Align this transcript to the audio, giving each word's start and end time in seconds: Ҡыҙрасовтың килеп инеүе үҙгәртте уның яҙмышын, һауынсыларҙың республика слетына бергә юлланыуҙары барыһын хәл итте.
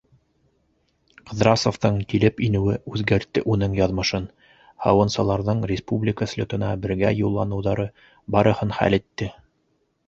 Ҡыҙрасовтың 1.31 1.99
килеп 2.13 2.41
инеүе 2.47 2.77
үҙгәртте 2.93 3.43
уның 3.57 3.75
яҙмышын, 3.81 4.25
һауынсыларҙың 4.87 5.63
республика 5.75 6.31
слетына 6.35 6.75
бергә 6.87 7.17
юлланыуҙары 7.23 7.91
барыһын 8.39 8.77
хәл 8.83 9.01
итте. 9.03 9.33